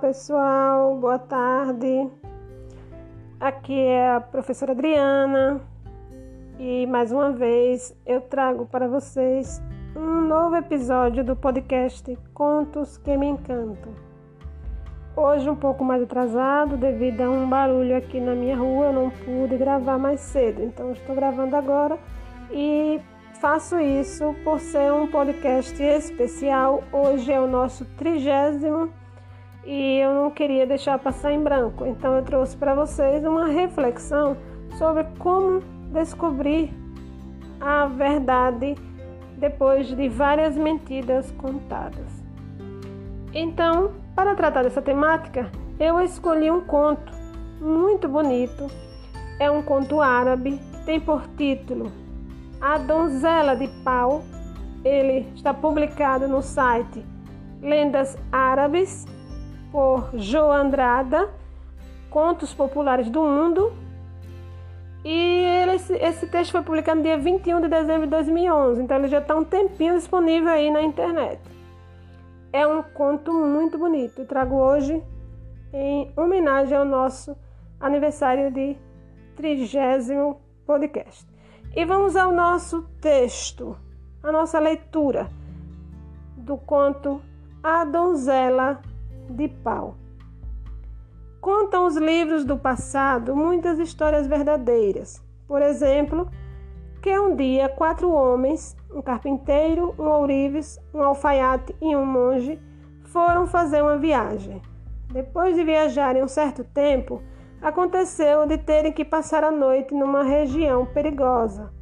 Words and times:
pessoal, 0.00 0.96
boa 0.96 1.18
tarde. 1.18 2.08
Aqui 3.38 3.78
é 3.78 4.14
a 4.14 4.20
professora 4.20 4.72
Adriana 4.72 5.60
e 6.58 6.86
mais 6.86 7.12
uma 7.12 7.30
vez 7.30 7.94
eu 8.06 8.22
trago 8.22 8.64
para 8.64 8.88
vocês 8.88 9.62
um 9.94 10.22
novo 10.22 10.56
episódio 10.56 11.22
do 11.22 11.36
podcast 11.36 12.18
Contos 12.32 12.96
que 12.96 13.14
Me 13.14 13.26
Encantam. 13.26 13.92
Hoje 15.14 15.50
um 15.50 15.56
pouco 15.56 15.84
mais 15.84 16.02
atrasado 16.02 16.78
devido 16.78 17.20
a 17.20 17.30
um 17.30 17.46
barulho 17.46 17.94
aqui 17.94 18.20
na 18.20 18.34
minha 18.34 18.56
rua, 18.56 18.86
eu 18.86 18.92
não 18.94 19.10
pude 19.10 19.58
gravar 19.58 19.98
mais 19.98 20.20
cedo, 20.20 20.62
então 20.62 20.92
estou 20.92 21.14
gravando 21.14 21.54
agora 21.56 21.98
e 22.50 22.98
faço 23.38 23.78
isso 23.78 24.34
por 24.44 24.60
ser 24.60 24.90
um 24.94 25.06
podcast 25.06 25.82
especial. 25.82 26.82
Hoje 26.90 27.30
é 27.30 27.38
o 27.38 27.46
nosso 27.46 27.84
trigésimo 27.96 28.90
e 29.64 29.98
eu 29.98 30.14
não 30.14 30.30
queria 30.30 30.66
deixar 30.66 30.98
passar 30.98 31.32
em 31.32 31.42
branco. 31.42 31.86
Então 31.86 32.16
eu 32.16 32.22
trouxe 32.22 32.56
para 32.56 32.74
vocês 32.74 33.24
uma 33.24 33.46
reflexão 33.46 34.36
sobre 34.78 35.04
como 35.18 35.60
descobrir 35.92 36.72
a 37.60 37.86
verdade 37.86 38.76
depois 39.36 39.88
de 39.88 40.08
várias 40.08 40.56
mentiras 40.56 41.30
contadas. 41.32 42.20
Então, 43.32 43.92
para 44.14 44.34
tratar 44.34 44.62
dessa 44.62 44.82
temática, 44.82 45.50
eu 45.78 46.00
escolhi 46.00 46.50
um 46.50 46.60
conto 46.60 47.12
muito 47.60 48.08
bonito. 48.08 48.66
É 49.38 49.50
um 49.50 49.62
conto 49.62 50.00
árabe 50.00 50.60
tem 50.84 50.98
por 50.98 51.26
título 51.36 51.92
A 52.60 52.78
Donzela 52.78 53.54
de 53.54 53.68
Pau. 53.84 54.22
Ele 54.84 55.26
está 55.34 55.52
publicado 55.52 56.26
no 56.26 56.42
site 56.42 57.04
Lendas 57.62 58.16
Árabes 58.32 59.06
por 59.70 60.10
Jo 60.14 60.50
Andrada, 60.50 61.28
Contos 62.10 62.52
Populares 62.52 63.08
do 63.08 63.22
Mundo. 63.22 63.72
E 65.04 65.08
ele, 65.08 65.72
esse 65.72 66.26
texto 66.26 66.52
foi 66.52 66.62
publicado 66.62 66.98
no 66.98 67.04
dia 67.04 67.16
21 67.16 67.62
de 67.62 67.68
dezembro 67.68 68.02
de 68.02 68.10
2011, 68.10 68.82
então 68.82 68.98
ele 68.98 69.08
já 69.08 69.18
está 69.18 69.34
um 69.34 69.44
tempinho 69.44 69.94
disponível 69.94 70.50
aí 70.50 70.70
na 70.70 70.82
internet. 70.82 71.40
É 72.52 72.66
um 72.66 72.82
conto 72.82 73.32
muito 73.32 73.78
bonito. 73.78 74.20
Eu 74.20 74.26
trago 74.26 74.56
hoje 74.56 75.02
em 75.72 76.12
homenagem 76.16 76.76
ao 76.76 76.84
nosso 76.84 77.34
aniversário 77.80 78.52
de 78.52 78.76
trigésimo 79.36 80.40
podcast. 80.66 81.26
E 81.74 81.84
vamos 81.84 82.16
ao 82.16 82.32
nosso 82.32 82.82
texto, 83.00 83.76
a 84.22 84.30
nossa 84.30 84.58
leitura 84.58 85.30
do 86.36 86.56
conto 86.56 87.22
A 87.62 87.84
Donzela 87.84 88.82
de 89.30 89.48
pau. 89.48 89.96
Contam 91.40 91.86
os 91.86 91.96
livros 91.96 92.44
do 92.44 92.58
passado 92.58 93.34
muitas 93.34 93.78
histórias 93.78 94.26
verdadeiras. 94.26 95.22
Por 95.46 95.62
exemplo, 95.62 96.30
que 97.00 97.18
um 97.18 97.34
dia 97.34 97.68
quatro 97.68 98.10
homens, 98.12 98.76
um 98.94 99.00
carpinteiro, 99.00 99.94
um 99.98 100.08
ourives, 100.08 100.78
um 100.92 101.02
alfaiate 101.02 101.74
e 101.80 101.96
um 101.96 102.04
monge, 102.04 102.60
foram 103.04 103.46
fazer 103.46 103.82
uma 103.82 103.96
viagem. 103.96 104.60
Depois 105.10 105.56
de 105.56 105.64
viajarem 105.64 106.22
um 106.22 106.28
certo 106.28 106.62
tempo, 106.62 107.22
aconteceu 107.60 108.46
de 108.46 108.58
terem 108.58 108.92
que 108.92 109.04
passar 109.04 109.42
a 109.42 109.50
noite 109.50 109.94
numa 109.94 110.22
região 110.22 110.86
perigosa. 110.86 111.72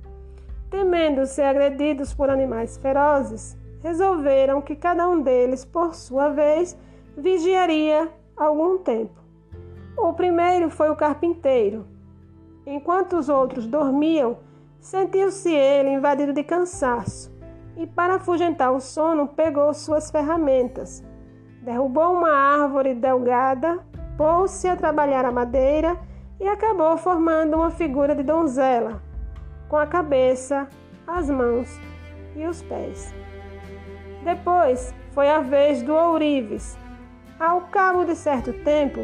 Temendo 0.70 1.26
ser 1.26 1.42
agredidos 1.42 2.14
por 2.14 2.30
animais 2.30 2.76
ferozes, 2.76 3.56
resolveram 3.82 4.60
que 4.60 4.76
cada 4.76 5.08
um 5.08 5.20
deles, 5.20 5.64
por 5.64 5.94
sua 5.94 6.28
vez, 6.28 6.76
vigiaria 7.18 8.08
algum 8.36 8.78
tempo. 8.78 9.20
O 9.96 10.12
primeiro 10.12 10.70
foi 10.70 10.88
o 10.90 10.96
carpinteiro. 10.96 11.84
Enquanto 12.64 13.16
os 13.16 13.28
outros 13.28 13.66
dormiam, 13.66 14.38
sentiu-se 14.80 15.52
ele 15.52 15.90
invadido 15.90 16.32
de 16.32 16.44
cansaço 16.44 17.36
e, 17.76 17.86
para 17.86 18.16
afugentar 18.16 18.72
o 18.72 18.80
sono, 18.80 19.26
pegou 19.26 19.74
suas 19.74 20.10
ferramentas. 20.10 21.02
Derrubou 21.62 22.12
uma 22.12 22.30
árvore 22.30 22.94
delgada, 22.94 23.84
pôs-se 24.16 24.68
a 24.68 24.76
trabalhar 24.76 25.24
a 25.24 25.32
madeira 25.32 25.98
e 26.38 26.46
acabou 26.46 26.96
formando 26.96 27.56
uma 27.56 27.70
figura 27.70 28.14
de 28.14 28.22
donzela, 28.22 29.02
com 29.68 29.76
a 29.76 29.86
cabeça, 29.86 30.68
as 31.06 31.28
mãos 31.28 31.68
e 32.36 32.46
os 32.46 32.62
pés. 32.62 33.12
Depois 34.22 34.94
foi 35.12 35.28
a 35.28 35.40
vez 35.40 35.82
do 35.82 35.94
ourives, 35.94 36.78
ao 37.38 37.62
cabo 37.62 38.04
de 38.04 38.14
certo 38.14 38.52
tempo, 38.52 39.00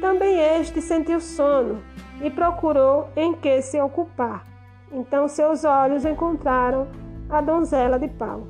também 0.00 0.38
este 0.38 0.80
sentiu 0.80 1.20
sono 1.20 1.82
e 2.20 2.30
procurou 2.30 3.08
em 3.16 3.34
que 3.34 3.60
se 3.62 3.80
ocupar. 3.80 4.46
Então 4.92 5.26
seus 5.26 5.64
olhos 5.64 6.04
encontraram 6.04 6.86
a 7.28 7.40
donzela 7.40 7.98
de 7.98 8.08
pau. 8.08 8.46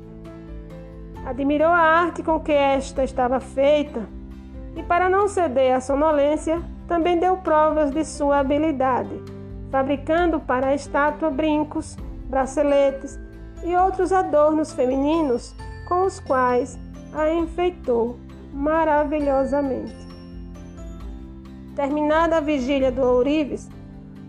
Admirou 1.25 1.69
a 1.69 1.79
arte 1.79 2.21
com 2.21 2.39
que 2.39 2.51
esta 2.51 3.03
estava 3.03 3.39
feita 3.39 4.01
e, 4.75 4.83
para 4.83 5.09
não 5.09 5.27
ceder 5.27 5.75
à 5.75 5.79
sonolência, 5.79 6.61
também 6.87 7.17
deu 7.17 7.37
provas 7.37 7.91
de 7.91 8.03
sua 8.03 8.39
habilidade, 8.39 9.21
fabricando 9.71 10.39
para 10.39 10.67
a 10.67 10.75
estátua 10.75 11.31
brincos, 11.31 11.95
braceletes 12.25 13.17
e 13.63 13.75
outros 13.75 14.11
adornos 14.11 14.73
femininos 14.73 15.55
com 15.87 16.05
os 16.05 16.19
quais 16.19 16.77
a 17.13 17.29
enfeitou 17.31 18.19
maravilhosamente. 18.53 19.95
Terminada 21.75 22.37
a 22.37 22.41
vigília 22.41 22.91
do 22.91 23.01
ourives, 23.01 23.67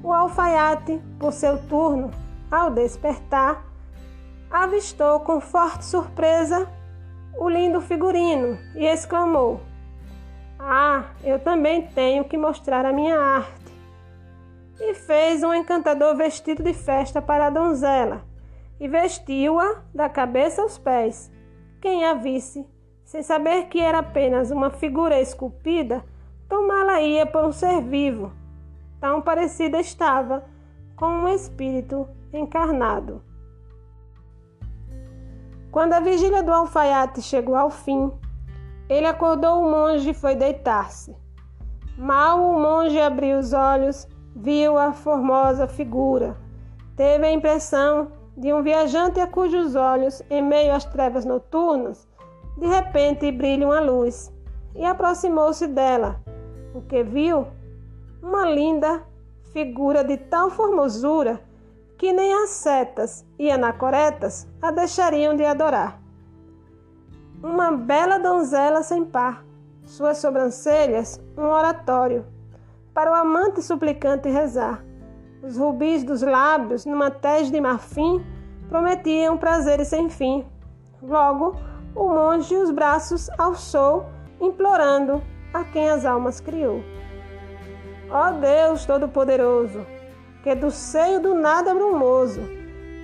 o 0.02 0.12
alfaiate, 0.12 1.00
por 1.18 1.32
seu 1.32 1.58
turno, 1.68 2.10
ao 2.50 2.70
despertar, 2.70 3.62
avistou 4.50 5.20
com 5.20 5.40
forte 5.40 5.84
surpresa 5.84 6.68
o 7.36 7.48
lindo 7.48 7.80
figurino 7.80 8.58
e 8.74 8.86
exclamou: 8.86 9.60
Ah, 10.58 11.04
eu 11.22 11.38
também 11.38 11.86
tenho 11.88 12.24
que 12.24 12.38
mostrar 12.38 12.86
a 12.86 12.92
minha 12.92 13.18
arte. 13.18 13.64
E 14.80 14.94
fez 14.94 15.42
um 15.42 15.54
encantador 15.54 16.16
vestido 16.16 16.62
de 16.62 16.72
festa 16.72 17.22
para 17.22 17.46
a 17.46 17.50
donzela 17.50 18.22
e 18.80 18.88
vestiu-a 18.88 19.82
da 19.94 20.08
cabeça 20.08 20.62
aos 20.62 20.76
pés. 20.78 21.30
Quem 21.80 22.04
a 22.04 22.14
visse 22.14 22.66
sem 23.04 23.22
saber 23.22 23.66
que 23.66 23.80
era 23.80 23.98
apenas 23.98 24.50
uma 24.50 24.70
figura 24.70 25.20
esculpida, 25.20 26.04
tomá-la-ia 26.48 27.26
por 27.26 27.44
um 27.44 27.52
ser 27.52 27.80
vivo. 27.82 28.32
Tão 29.00 29.20
parecida 29.20 29.78
estava 29.78 30.44
com 30.96 31.06
um 31.06 31.28
espírito 31.28 32.08
encarnado. 32.32 33.22
Quando 35.70 35.92
a 35.92 36.00
vigília 36.00 36.42
do 36.42 36.52
alfaiate 36.52 37.20
chegou 37.20 37.56
ao 37.56 37.70
fim, 37.70 38.10
ele 38.88 39.06
acordou 39.06 39.60
o 39.60 39.70
monge 39.70 40.10
e 40.10 40.14
foi 40.14 40.34
deitar-se. 40.34 41.16
Mal 41.98 42.42
o 42.42 42.60
monge 42.60 43.00
abriu 43.00 43.38
os 43.38 43.52
olhos, 43.52 44.08
viu 44.34 44.78
a 44.78 44.92
formosa 44.92 45.66
figura. 45.66 46.36
Teve 46.96 47.26
a 47.26 47.32
impressão 47.32 48.12
de 48.36 48.52
um 48.52 48.62
viajante 48.62 49.20
a 49.20 49.26
cujos 49.26 49.74
olhos, 49.74 50.22
em 50.30 50.42
meio 50.42 50.74
às 50.74 50.84
trevas 50.84 51.24
noturnas, 51.24 52.08
de 52.56 52.66
repente 52.66 53.30
brilha 53.32 53.66
uma 53.66 53.80
luz 53.80 54.32
e 54.74 54.84
aproximou-se 54.84 55.66
dela, 55.66 56.20
o 56.74 56.80
que 56.82 57.02
viu 57.02 57.46
uma 58.22 58.46
linda 58.46 59.02
figura 59.52 60.02
de 60.02 60.16
tal 60.16 60.50
formosura 60.50 61.40
que 61.96 62.12
nem 62.12 62.34
as 62.34 62.50
setas 62.50 63.24
e 63.38 63.50
anacoretas 63.50 64.48
a 64.60 64.70
deixariam 64.70 65.36
de 65.36 65.44
adorar. 65.44 66.00
Uma 67.42 67.72
bela 67.72 68.18
donzela 68.18 68.82
sem 68.82 69.04
par, 69.04 69.44
suas 69.84 70.18
sobrancelhas 70.18 71.20
um 71.36 71.44
oratório, 71.44 72.26
para 72.92 73.10
o 73.10 73.14
amante 73.14 73.62
suplicante 73.62 74.28
rezar. 74.28 74.84
Os 75.42 75.56
rubis 75.56 76.02
dos 76.02 76.22
lábios, 76.22 76.86
numa 76.86 77.10
tez 77.10 77.50
de 77.50 77.60
marfim, 77.60 78.24
prometiam 78.68 79.36
prazeres 79.36 79.88
sem 79.88 80.08
fim. 80.08 80.46
Logo, 81.02 81.54
o 81.94 82.08
monge 82.08 82.54
os 82.56 82.70
braços 82.70 83.30
alçou, 83.38 84.06
implorando 84.40 85.22
a 85.52 85.64
quem 85.64 85.88
as 85.88 86.04
almas 86.04 86.40
criou. 86.40 86.82
Ó 88.10 88.32
Deus 88.32 88.84
Todo-Poderoso, 88.84 89.86
que 90.42 90.54
do 90.54 90.70
seio 90.70 91.20
do 91.20 91.34
nada 91.34 91.74
brumoso, 91.74 92.40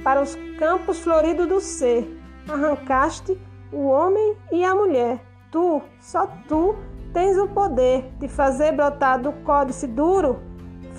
para 0.03 0.21
os 0.21 0.37
campos 0.59 0.99
floridos 1.01 1.47
do 1.47 1.61
ser, 1.61 2.21
arrancaste 2.49 3.41
o 3.73 3.87
homem 3.87 4.37
e 4.51 4.65
a 4.65 4.75
mulher. 4.75 5.21
Tu, 5.51 5.81
só 6.01 6.27
tu, 6.49 6.77
tens 7.13 7.37
o 7.39 7.49
poder 7.49 8.11
de 8.19 8.29
fazer 8.29 8.73
brotar 8.73 9.21
do 9.21 9.33
códice 9.45 9.87
duro 9.87 10.51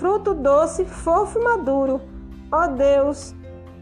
fruto 0.02 0.34
doce, 0.34 0.84
fofo 0.84 1.38
e 1.38 1.44
maduro. 1.44 2.00
Ó 2.50 2.66
Deus, 2.66 3.34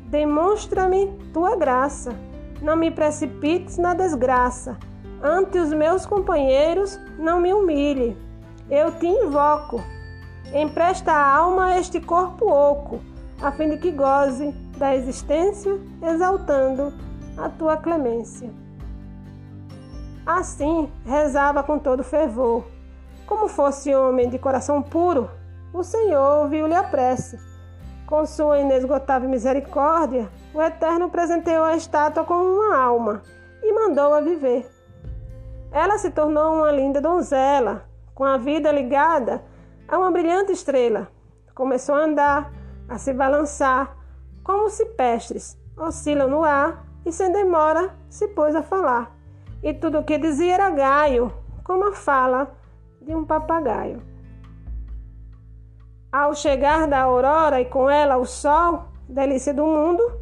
demonstra-me 0.04 1.06
tua 1.32 1.56
graça 1.56 2.14
não 2.60 2.76
me 2.76 2.90
precipites 2.90 3.78
na 3.78 3.94
desgraça. 3.94 4.78
ante 5.22 5.58
os 5.58 5.70
meus 5.70 6.06
companheiros, 6.06 6.98
não 7.18 7.40
me 7.40 7.52
humilhe. 7.52 8.16
Eu 8.70 8.90
te 8.92 9.06
invoco. 9.06 9.82
Empresta 10.54 11.12
a 11.12 11.36
alma 11.36 11.66
a 11.66 11.78
este 11.78 12.00
corpo 12.00 12.50
oco, 12.50 13.00
a 13.42 13.52
fim 13.52 13.68
de 13.68 13.76
que 13.76 13.90
goze 13.90 14.50
da 14.78 14.96
existência, 14.96 15.78
exaltando 16.02 16.92
a 17.36 17.50
tua 17.50 17.76
clemência. 17.76 18.50
Assim 20.24 20.90
rezava 21.04 21.62
com 21.62 21.78
todo 21.78 22.02
fervor. 22.02 22.64
Como 23.26 23.46
fosse 23.46 23.94
homem 23.94 24.28
de 24.28 24.38
coração 24.38 24.82
puro, 24.82 25.30
o 25.72 25.82
Senhor 25.82 26.42
ouviu-lhe 26.42 26.74
a 26.74 26.82
prece. 26.82 27.38
Com 28.06 28.26
sua 28.26 28.58
inesgotável 28.58 29.28
misericórdia, 29.28 30.28
o 30.52 30.60
Eterno 30.60 31.08
presenteou 31.10 31.64
a 31.64 31.76
estátua 31.76 32.24
com 32.24 32.34
uma 32.34 32.76
alma 32.76 33.22
e 33.62 33.72
mandou-a 33.72 34.20
viver. 34.20 34.68
Ela 35.70 35.98
se 35.98 36.10
tornou 36.10 36.56
uma 36.56 36.72
linda 36.72 37.00
donzela, 37.00 37.84
com 38.14 38.24
a 38.24 38.36
vida 38.36 38.72
ligada 38.72 39.44
a 39.88 39.96
uma 39.98 40.10
brilhante 40.10 40.52
estrela. 40.52 41.08
Começou 41.54 41.94
a 41.94 42.04
andar, 42.04 42.52
a 42.88 42.98
se 42.98 43.12
balançar, 43.12 43.96
como 44.42 44.68
cipestres 44.68 45.58
oscilam 45.76 46.28
no 46.28 46.42
ar 46.42 46.84
e 47.06 47.12
sem 47.12 47.32
demora 47.32 47.94
se 48.08 48.28
pôs 48.28 48.54
a 48.54 48.62
falar. 48.62 49.16
E 49.62 49.72
tudo 49.72 49.98
o 49.98 50.04
que 50.04 50.18
dizia 50.18 50.54
era 50.54 50.70
gaio, 50.70 51.32
como 51.62 51.88
a 51.88 51.92
fala 51.92 52.52
de 53.00 53.14
um 53.14 53.24
papagaio. 53.24 54.02
Ao 56.10 56.34
chegar 56.34 56.88
da 56.88 57.02
aurora 57.02 57.60
e 57.60 57.66
com 57.66 57.88
ela 57.88 58.16
o 58.16 58.26
sol, 58.26 58.88
delícia 59.08 59.54
do 59.54 59.64
mundo, 59.64 60.19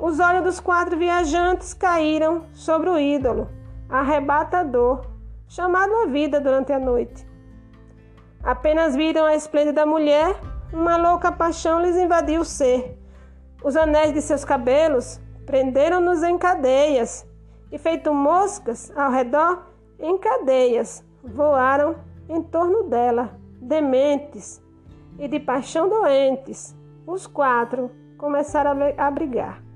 os 0.00 0.18
olhos 0.18 0.42
dos 0.42 0.60
quatro 0.60 0.96
viajantes 0.96 1.74
caíram 1.74 2.46
sobre 2.54 2.88
o 2.88 2.98
ídolo, 2.98 3.48
arrebatador, 3.88 5.04
chamado 5.46 5.94
a 5.96 6.06
vida 6.06 6.40
durante 6.40 6.72
a 6.72 6.78
noite. 6.78 7.26
Apenas 8.42 8.96
viram 8.96 9.26
a 9.26 9.34
esplêndida 9.34 9.84
mulher, 9.84 10.34
uma 10.72 10.96
louca 10.96 11.30
paixão 11.30 11.82
lhes 11.82 11.96
invadiu 11.96 12.40
o 12.40 12.44
ser. 12.44 12.98
Os 13.62 13.76
anéis 13.76 14.14
de 14.14 14.22
seus 14.22 14.42
cabelos 14.42 15.20
prenderam-nos 15.44 16.22
em 16.22 16.38
cadeias, 16.38 17.26
e 17.70 17.76
feito 17.76 18.14
moscas 18.14 18.90
ao 18.96 19.10
redor, 19.10 19.66
em 19.98 20.16
cadeias, 20.16 21.04
voaram 21.22 21.96
em 22.26 22.42
torno 22.42 22.84
dela, 22.84 23.38
dementes, 23.60 24.62
e 25.18 25.28
de 25.28 25.38
paixão 25.38 25.88
doentes, 25.88 26.74
os 27.06 27.26
quatro 27.26 27.90
começaram 28.16 28.74
a 28.96 29.10
brigar. 29.10 29.69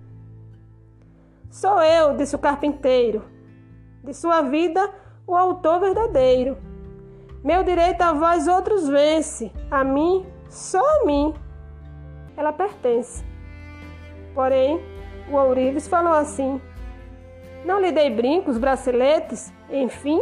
Sou 1.54 1.80
eu, 1.80 2.16
disse 2.16 2.34
o 2.34 2.38
carpinteiro, 2.40 3.22
de 4.02 4.12
sua 4.12 4.42
vida 4.42 4.90
o 5.24 5.36
autor 5.36 5.78
verdadeiro. 5.78 6.58
Meu 7.44 7.62
direito 7.62 8.02
a 8.02 8.12
vós 8.12 8.48
outros 8.48 8.88
vence, 8.88 9.52
a 9.70 9.84
mim, 9.84 10.26
só 10.48 10.80
a 10.80 11.04
mim, 11.04 11.32
ela 12.36 12.52
pertence. 12.52 13.24
Porém, 14.34 14.80
o 15.30 15.36
ourives 15.36 15.86
falou 15.86 16.14
assim: 16.14 16.60
Não 17.64 17.80
lhe 17.80 17.92
dei 17.92 18.10
brincos, 18.10 18.58
braceletes, 18.58 19.52
enfim, 19.70 20.20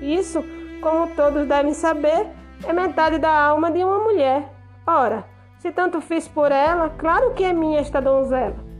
isso, 0.00 0.44
como 0.80 1.08
todos 1.16 1.44
devem 1.44 1.74
saber, 1.74 2.28
é 2.64 2.72
metade 2.72 3.18
da 3.18 3.36
alma 3.36 3.68
de 3.68 3.82
uma 3.82 3.98
mulher. 3.98 4.48
Ora, 4.86 5.24
se 5.58 5.72
tanto 5.72 6.00
fiz 6.00 6.28
por 6.28 6.52
ela, 6.52 6.88
claro 6.88 7.34
que 7.34 7.42
é 7.42 7.52
minha 7.52 7.80
esta 7.80 8.00
donzela. 8.00 8.70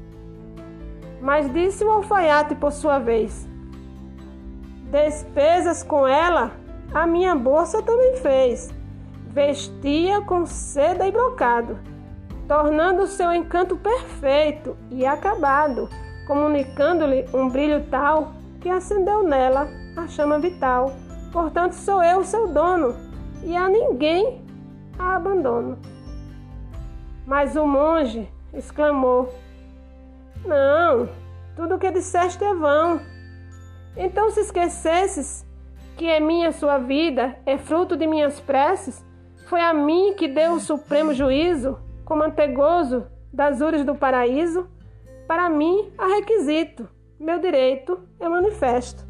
Mas 1.22 1.50
disse 1.52 1.84
o 1.84 1.90
alfaiate 1.90 2.56
por 2.56 2.72
sua 2.72 2.98
vez: 2.98 3.48
Despesas 4.90 5.84
com 5.84 6.06
ela, 6.06 6.50
a 6.92 7.06
minha 7.06 7.36
bolsa 7.36 7.80
também 7.80 8.16
fez. 8.16 8.74
Vestia 9.28 10.20
com 10.20 10.44
seda 10.44 11.06
e 11.06 11.12
brocado, 11.12 11.78
tornando 12.48 13.06
seu 13.06 13.32
encanto 13.32 13.76
perfeito 13.76 14.76
e 14.90 15.06
acabado, 15.06 15.88
comunicando-lhe 16.26 17.24
um 17.32 17.48
brilho 17.48 17.86
tal 17.88 18.32
que 18.60 18.68
acendeu 18.68 19.22
nela 19.22 19.68
a 19.96 20.08
chama 20.08 20.40
vital. 20.40 20.92
Portanto, 21.32 21.72
sou 21.72 22.02
eu 22.02 22.24
seu 22.24 22.48
dono 22.48 22.96
e 23.44 23.56
a 23.56 23.68
ninguém 23.68 24.42
a 24.98 25.14
abandono. 25.14 25.78
Mas 27.24 27.54
o 27.54 27.64
monge 27.64 28.28
exclamou: 28.52 29.32
Não, 30.44 31.08
tudo 31.54 31.76
o 31.76 31.78
que 31.78 31.90
disseste 31.90 32.42
é 32.42 32.52
vão. 32.52 33.00
Então, 33.96 34.30
se 34.30 34.40
esquecesses 34.40 35.46
que 35.96 36.06
é 36.06 36.18
minha 36.18 36.50
sua 36.50 36.78
vida, 36.78 37.36
é 37.46 37.58
fruto 37.58 37.96
de 37.96 38.06
minhas 38.06 38.40
preces, 38.40 39.04
foi 39.46 39.60
a 39.60 39.72
mim 39.72 40.14
que 40.14 40.26
deu 40.26 40.54
o 40.54 40.60
supremo 40.60 41.12
juízo, 41.12 41.78
como 42.04 42.24
antegozo 42.24 43.06
das 43.32 43.60
ures 43.60 43.84
do 43.84 43.94
paraíso, 43.94 44.68
para 45.28 45.48
mim 45.48 45.92
há 45.96 46.06
requisito, 46.06 46.88
meu 47.20 47.38
direito 47.38 48.00
é 48.18 48.28
manifesto. 48.28 49.06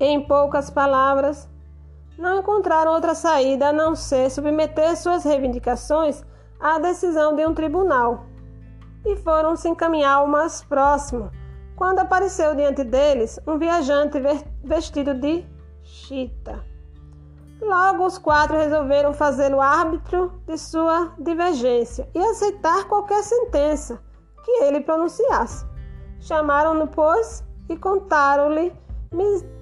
Em 0.00 0.20
poucas 0.26 0.70
palavras, 0.70 1.48
não 2.18 2.40
encontraram 2.40 2.92
outra 2.92 3.14
saída 3.14 3.68
a 3.68 3.72
não 3.72 3.94
ser 3.94 4.30
submeter 4.30 4.96
suas 4.96 5.24
reivindicações 5.24 6.24
à 6.58 6.78
decisão 6.78 7.36
de 7.36 7.46
um 7.46 7.54
tribunal 7.54 8.26
e 9.06 9.16
foram 9.16 9.54
se 9.56 9.68
encaminhar 9.68 10.16
ao 10.16 10.26
mais 10.26 10.62
próximo, 10.64 11.30
quando 11.76 12.00
apareceu 12.00 12.54
diante 12.54 12.82
deles 12.82 13.38
um 13.46 13.56
viajante 13.56 14.18
vestido 14.64 15.14
de 15.14 15.46
chita. 15.82 16.62
Logo, 17.60 18.04
os 18.04 18.18
quatro 18.18 18.56
resolveram 18.56 19.14
fazê-lo 19.14 19.60
árbitro 19.60 20.32
de 20.46 20.58
sua 20.58 21.12
divergência 21.18 22.08
e 22.14 22.18
aceitar 22.18 22.84
qualquer 22.84 23.22
sentença 23.22 24.02
que 24.44 24.50
ele 24.64 24.80
pronunciasse. 24.80 25.64
Chamaram-no, 26.20 26.88
pois, 26.88 27.44
e 27.68 27.76
contaram-lhe 27.76 28.72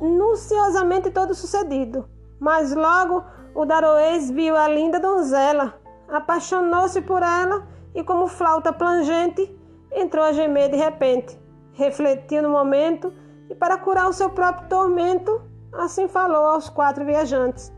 minuciosamente 0.01 1.11
todo 1.11 1.31
o 1.31 1.35
sucedido. 1.35 2.09
Mas 2.41 2.75
logo 2.75 3.23
o 3.55 3.65
Daroês 3.65 4.31
viu 4.31 4.57
a 4.57 4.67
linda 4.67 4.99
donzela, 4.99 5.75
apaixonou-se 6.09 7.01
por 7.03 7.23
ela 7.23 7.74
e, 7.95 8.03
como 8.03 8.27
flauta 8.27 8.73
plangente, 8.73 9.55
entrou 9.93 10.25
a 10.25 10.33
gemer 10.33 10.71
de 10.71 10.77
repente. 10.77 11.39
Refletiu 11.73 12.43
no 12.43 12.51
momento 12.51 13.13
e, 13.49 13.55
para 13.55 13.79
curar 13.79 14.09
o 14.09 14.13
seu 14.13 14.31
próprio 14.31 14.69
tormento, 14.69 15.43
assim 15.73 16.09
falou 16.09 16.47
aos 16.47 16.69
quatro 16.69 17.05
viajantes: 17.05 17.73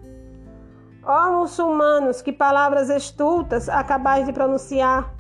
Ó 1.05 1.29
oh, 1.29 1.41
muçulmanos, 1.41 2.23
que 2.23 2.33
palavras 2.33 2.91
estultas 2.91 3.69
acabais 3.69 4.27
de 4.27 4.33
pronunciar! 4.33 5.15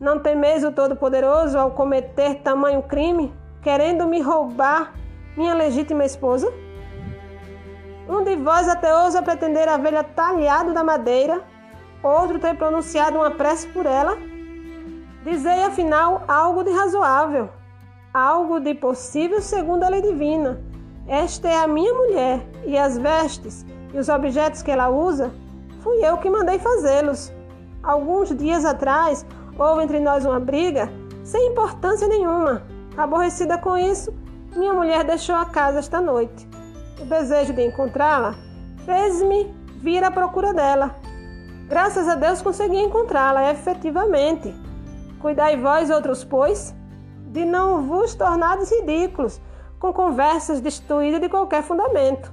Não 0.00 0.18
temeis 0.18 0.64
o 0.64 0.72
Todo-Poderoso 0.72 1.56
ao 1.56 1.70
cometer 1.70 2.42
tamanho 2.42 2.82
crime, 2.82 3.32
querendo 3.62 4.06
me 4.06 4.20
roubar 4.20 4.94
minha 5.36 5.54
legítima 5.54 6.04
esposa? 6.04 6.52
Um 8.08 8.24
de 8.24 8.34
vós 8.36 8.68
até 8.68 8.94
ousa 8.94 9.22
pretender 9.22 9.68
a 9.68 9.76
velha 9.76 10.02
talhado 10.02 10.74
da 10.74 10.82
madeira, 10.82 11.40
outro 12.02 12.40
ter 12.40 12.56
pronunciado 12.56 13.16
uma 13.16 13.30
prece 13.30 13.68
por 13.68 13.86
ela? 13.86 14.31
Dizei 15.24 15.62
afinal 15.62 16.24
algo 16.26 16.64
de 16.64 16.70
razoável, 16.70 17.48
algo 18.12 18.60
de 18.60 18.74
possível 18.74 19.40
segundo 19.40 19.84
a 19.84 19.88
lei 19.88 20.02
divina. 20.02 20.60
Esta 21.06 21.48
é 21.48 21.58
a 21.58 21.66
minha 21.66 21.92
mulher, 21.94 22.40
e 22.64 22.76
as 22.76 22.98
vestes 22.98 23.64
e 23.92 23.98
os 23.98 24.08
objetos 24.08 24.62
que 24.62 24.70
ela 24.70 24.88
usa, 24.88 25.32
fui 25.82 26.04
eu 26.04 26.16
que 26.18 26.30
mandei 26.30 26.58
fazê-los. 26.58 27.32
Alguns 27.82 28.34
dias 28.36 28.64
atrás 28.64 29.26
houve 29.58 29.82
entre 29.82 30.00
nós 30.00 30.24
uma 30.24 30.40
briga 30.40 30.90
sem 31.24 31.50
importância 31.50 32.08
nenhuma. 32.08 32.62
Aborrecida 32.96 33.58
com 33.58 33.76
isso, 33.76 34.12
minha 34.56 34.72
mulher 34.72 35.04
deixou 35.04 35.34
a 35.34 35.44
casa 35.44 35.78
esta 35.78 36.00
noite 36.00 36.48
o 37.02 37.04
desejo 37.04 37.52
de 37.52 37.66
encontrá-la 37.66 38.34
fez-me 38.84 39.52
vir 39.80 40.04
à 40.04 40.10
procura 40.10 40.54
dela. 40.54 40.94
Graças 41.68 42.08
a 42.08 42.14
Deus 42.14 42.40
consegui 42.40 42.76
encontrá-la 42.76 43.50
efetivamente. 43.50 44.54
Cuidai 45.22 45.56
vós, 45.56 45.88
outros, 45.88 46.24
pois, 46.24 46.74
de 47.28 47.44
não 47.44 47.86
vos 47.86 48.12
tornares 48.12 48.72
ridículos 48.72 49.40
com 49.78 49.92
conversas 49.92 50.60
destruídas 50.60 51.20
de 51.20 51.28
qualquer 51.28 51.62
fundamento. 51.62 52.32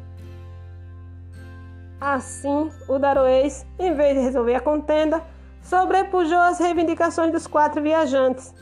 Assim, 2.02 2.72
o 2.88 2.98
Daroês, 2.98 3.64
em 3.78 3.94
vez 3.94 4.16
de 4.16 4.22
resolver 4.22 4.56
a 4.56 4.60
contenda, 4.60 5.24
sobrepujou 5.62 6.40
as 6.40 6.58
reivindicações 6.58 7.32
dos 7.32 7.46
quatro 7.46 7.80
viajantes. 7.80 8.56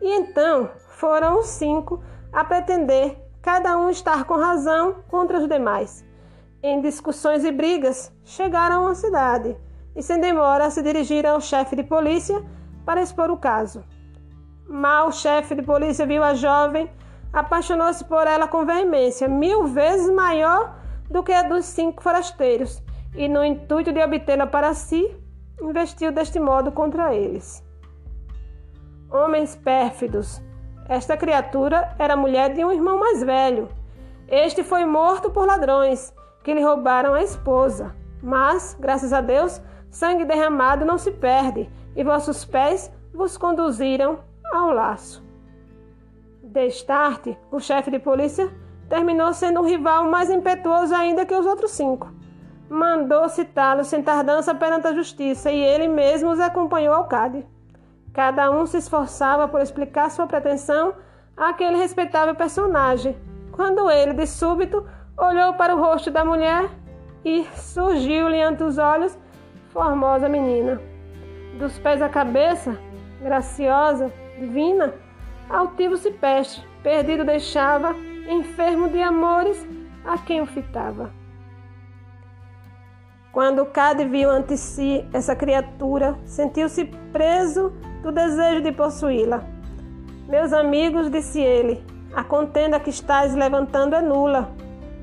E 0.00 0.08
então 0.18 0.70
foram 0.90 1.40
os 1.40 1.46
cinco 1.46 2.00
a 2.32 2.44
pretender 2.44 3.18
cada 3.42 3.76
um 3.76 3.90
estar 3.90 4.22
com 4.24 4.36
razão 4.36 5.02
contra 5.08 5.38
os 5.38 5.48
demais. 5.48 6.04
Em 6.62 6.80
discussões 6.80 7.44
e 7.44 7.50
brigas, 7.50 8.12
chegaram 8.24 8.86
à 8.86 8.94
cidade 8.94 9.56
e, 9.96 10.02
sem 10.02 10.20
demora, 10.20 10.70
se 10.70 10.80
dirigiram 10.80 11.32
ao 11.32 11.40
chefe 11.40 11.74
de 11.74 11.82
polícia 11.82 12.40
para 12.84 13.02
expor 13.02 13.30
o 13.30 13.36
caso. 13.36 13.84
Mal 14.68 15.08
o 15.08 15.12
chefe 15.12 15.54
de 15.54 15.62
polícia 15.62 16.06
viu 16.06 16.22
a 16.22 16.34
jovem, 16.34 16.90
apaixonou-se 17.32 18.04
por 18.04 18.26
ela 18.26 18.48
com 18.48 18.64
veemência, 18.64 19.28
mil 19.28 19.66
vezes 19.66 20.08
maior 20.10 20.76
do 21.10 21.22
que 21.22 21.32
a 21.32 21.42
dos 21.42 21.64
cinco 21.64 22.02
forasteiros, 22.02 22.82
e 23.14 23.28
no 23.28 23.44
intuito 23.44 23.92
de 23.92 24.02
obtê-la 24.02 24.46
para 24.46 24.74
si, 24.74 25.14
investiu 25.60 26.12
deste 26.12 26.40
modo 26.40 26.72
contra 26.72 27.14
eles. 27.14 27.62
Homens 29.10 29.54
pérfidos. 29.54 30.42
Esta 30.88 31.16
criatura 31.16 31.94
era 31.98 32.16
mulher 32.16 32.52
de 32.52 32.64
um 32.64 32.72
irmão 32.72 32.98
mais 32.98 33.22
velho. 33.22 33.68
Este 34.28 34.64
foi 34.64 34.84
morto 34.84 35.30
por 35.30 35.46
ladrões 35.46 36.12
que 36.42 36.52
lhe 36.52 36.62
roubaram 36.62 37.14
a 37.14 37.22
esposa. 37.22 37.94
Mas, 38.22 38.76
graças 38.78 39.12
a 39.12 39.20
Deus, 39.20 39.60
sangue 39.90 40.24
derramado 40.24 40.84
não 40.84 40.98
se 40.98 41.10
perde, 41.10 41.70
e 41.96 42.04
vossos 42.04 42.44
pés 42.44 42.90
vos 43.12 43.36
conduziram 43.36 44.18
ao 44.52 44.72
laço. 44.72 45.24
Destarte, 46.42 47.38
o 47.50 47.58
chefe 47.58 47.90
de 47.90 47.98
polícia, 47.98 48.50
terminou 48.88 49.32
sendo 49.32 49.60
um 49.60 49.64
rival 49.64 50.04
mais 50.10 50.30
impetuoso 50.30 50.94
ainda 50.94 51.24
que 51.24 51.34
os 51.34 51.46
outros 51.46 51.72
cinco. 51.72 52.12
Mandou 52.68 53.28
citá-los 53.28 53.86
sem 53.86 54.02
tardança 54.02 54.54
perante 54.54 54.86
a 54.86 54.94
justiça 54.94 55.50
e 55.50 55.60
ele 55.60 55.88
mesmo 55.88 56.30
os 56.30 56.40
acompanhou 56.40 56.94
ao 56.94 57.06
CAD. 57.06 57.46
Cada 58.12 58.50
um 58.50 58.66
se 58.66 58.78
esforçava 58.78 59.48
por 59.48 59.60
explicar 59.60 60.10
sua 60.10 60.26
pretensão 60.26 60.94
àquele 61.36 61.76
respeitável 61.76 62.34
personagem, 62.34 63.16
quando 63.50 63.90
ele, 63.90 64.12
de 64.12 64.26
súbito, 64.26 64.86
olhou 65.16 65.54
para 65.54 65.74
o 65.74 65.80
rosto 65.80 66.10
da 66.10 66.24
mulher 66.24 66.70
e 67.24 67.44
surgiu-lhe 67.56 68.40
ante 68.40 68.62
os 68.62 68.78
olhos 68.78 69.18
formosa 69.70 70.28
menina. 70.28 70.93
Dos 71.58 71.78
pés 71.78 72.02
à 72.02 72.08
cabeça, 72.08 72.76
graciosa, 73.22 74.12
divina, 74.38 74.92
altivo 75.48 75.96
se 75.96 76.10
peste, 76.10 76.66
perdido 76.82 77.24
deixava, 77.24 77.94
enfermo 78.28 78.88
de 78.88 79.00
amores, 79.00 79.64
a 80.04 80.18
quem 80.18 80.40
o 80.40 80.46
fitava. 80.46 81.12
Quando 83.32 83.66
Cade 83.66 84.04
viu 84.04 84.30
ante 84.30 84.56
si 84.56 85.06
essa 85.12 85.36
criatura, 85.36 86.18
sentiu-se 86.24 86.86
preso 87.12 87.72
do 88.02 88.10
desejo 88.10 88.60
de 88.60 88.72
possuí-la. 88.72 89.44
Meus 90.28 90.52
amigos, 90.52 91.08
disse 91.08 91.40
ele, 91.40 91.84
a 92.14 92.24
contenda 92.24 92.80
que 92.80 92.90
estás 92.90 93.34
levantando 93.34 93.94
é 93.94 94.00
nula. 94.00 94.50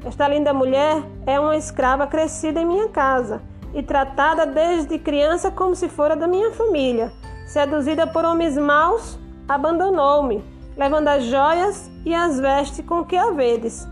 Esta 0.05 0.27
linda 0.27 0.53
mulher 0.53 1.01
é 1.25 1.39
uma 1.39 1.55
escrava 1.55 2.07
crescida 2.07 2.59
em 2.59 2.65
minha 2.65 2.89
casa 2.89 3.50
e 3.73 3.81
tratada 3.81 4.45
desde 4.45 4.99
criança 4.99 5.51
como 5.51 5.75
se 5.75 5.87
fora 5.87 6.15
da 6.15 6.27
minha 6.27 6.51
família. 6.51 7.11
Seduzida 7.45 8.07
por 8.07 8.25
homens 8.25 8.57
maus, 8.57 9.19
abandonou-me, 9.47 10.43
levando 10.77 11.07
as 11.07 11.23
joias 11.23 11.89
e 12.05 12.13
as 12.13 12.39
vestes 12.39 12.85
com 12.85 13.03
que 13.03 13.17
a 13.17 13.31
vedes. 13.31 13.87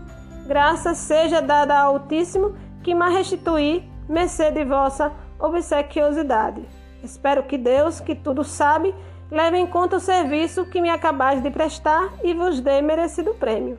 Graças 0.46 0.98
seja 0.98 1.40
dada 1.40 1.78
ao 1.78 1.94
Altíssimo 1.94 2.54
que 2.82 2.94
me 2.94 3.08
restituí, 3.10 3.88
mercê 4.08 4.50
de 4.50 4.64
vossa 4.64 5.12
obsequiosidade. 5.38 6.62
Espero 7.02 7.42
que 7.42 7.56
Deus, 7.56 8.00
que 8.00 8.14
tudo 8.14 8.44
sabe, 8.44 8.94
leve 9.30 9.56
em 9.56 9.66
conta 9.66 9.96
o 9.96 10.00
serviço 10.00 10.66
que 10.66 10.80
me 10.80 10.90
acabais 10.90 11.42
de 11.42 11.50
prestar 11.50 12.12
e 12.22 12.34
vos 12.34 12.60
dê 12.60 12.80
merecido 12.82 13.34
prêmio. 13.34 13.78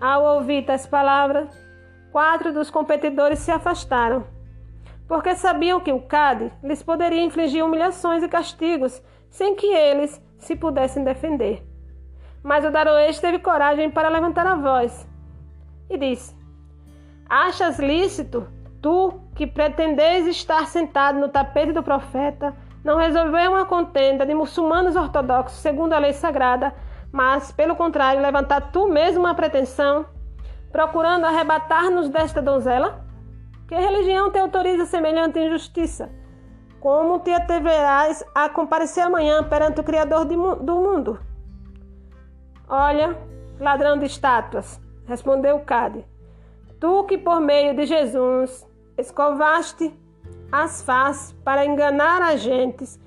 Ao 0.00 0.36
ouvir 0.36 0.64
tais 0.64 0.86
palavras, 0.86 1.48
quatro 2.10 2.52
dos 2.52 2.70
competidores 2.70 3.38
se 3.38 3.52
afastaram, 3.52 4.24
porque 5.12 5.34
sabiam 5.34 5.78
que 5.78 5.92
o 5.92 6.00
Cade 6.00 6.50
lhes 6.64 6.82
poderia 6.82 7.22
infligir 7.22 7.62
humilhações 7.62 8.22
e 8.22 8.28
castigos 8.28 9.02
sem 9.28 9.54
que 9.54 9.66
eles 9.66 10.18
se 10.38 10.56
pudessem 10.56 11.04
defender. 11.04 11.62
Mas 12.42 12.64
o 12.64 12.70
Daroeste 12.70 13.20
teve 13.20 13.38
coragem 13.38 13.90
para 13.90 14.08
levantar 14.08 14.46
a 14.46 14.54
voz 14.54 15.06
e 15.90 15.98
disse: 15.98 16.34
Achas 17.28 17.78
lícito, 17.78 18.48
tu 18.80 19.20
que 19.34 19.46
pretendeis 19.46 20.26
estar 20.26 20.66
sentado 20.66 21.20
no 21.20 21.28
tapete 21.28 21.72
do 21.72 21.82
profeta, 21.82 22.56
não 22.82 22.96
resolver 22.96 23.50
uma 23.50 23.66
contenda 23.66 24.24
de 24.24 24.32
muçulmanos 24.32 24.96
ortodoxos 24.96 25.58
segundo 25.58 25.92
a 25.92 25.98
lei 25.98 26.14
sagrada, 26.14 26.74
mas, 27.12 27.52
pelo 27.52 27.76
contrário, 27.76 28.22
levantar 28.22 28.72
tu 28.72 28.88
mesmo 28.88 29.20
uma 29.20 29.34
pretensão, 29.34 30.06
procurando 30.72 31.26
arrebatar-nos 31.26 32.08
desta 32.08 32.40
donzela? 32.40 33.01
Que 33.68 33.74
religião 33.74 34.30
te 34.30 34.38
autoriza 34.38 34.86
semelhante 34.86 35.38
injustiça? 35.38 36.10
Como 36.80 37.20
te 37.20 37.30
atreverás 37.32 38.24
a 38.34 38.48
comparecer 38.48 39.04
amanhã 39.04 39.44
perante 39.44 39.80
o 39.80 39.84
Criador 39.84 40.24
do 40.24 40.80
mundo? 40.80 41.20
Olha, 42.68 43.16
ladrão 43.60 43.98
de 43.98 44.06
estátuas, 44.06 44.80
respondeu 45.06 45.60
Cade, 45.60 46.04
tu 46.80 47.04
que 47.04 47.16
por 47.16 47.40
meio 47.40 47.74
de 47.74 47.86
Jesus 47.86 48.66
escovaste 48.98 49.94
as 50.50 50.82
faz 50.82 51.34
para 51.44 51.64
enganar 51.64 52.20
as 52.20 52.40
gentes. 52.40 53.00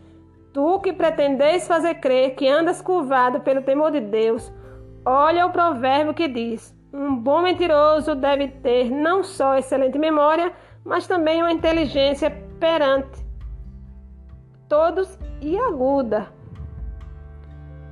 Tu 0.51 0.79
que 0.79 0.93
pretendeis 0.93 1.67
fazer 1.67 1.95
crer 1.95 2.35
que 2.35 2.47
andas 2.47 2.81
curvado 2.81 3.41
pelo 3.41 3.62
temor 3.62 3.91
de 3.91 4.00
Deus, 4.00 4.51
olha 5.05 5.45
o 5.45 5.51
provérbio 5.51 6.13
que 6.13 6.27
diz: 6.27 6.74
um 6.95 7.15
bom 7.15 7.41
mentiroso 7.41 8.15
deve 8.15 8.47
ter 8.47 8.89
não 8.89 9.23
só 9.23 9.57
excelente 9.57 9.99
memória, 9.99 10.53
mas 10.83 11.07
também 11.07 11.41
uma 11.41 11.51
inteligência 11.51 12.31
perante 12.59 13.25
todos 14.69 15.19
e 15.41 15.57
aguda. 15.57 16.27